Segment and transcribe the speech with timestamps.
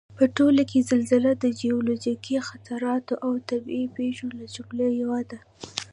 [0.17, 5.39] په ټوله کې زلزله د جیولوجیکي خطراتو او طبعي پېښو له جملې یوه ده